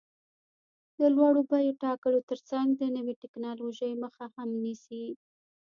[0.99, 5.03] د لوړو بیو ټاکلو ترڅنګ د نوې ټکنالوژۍ مخه هم نیسي.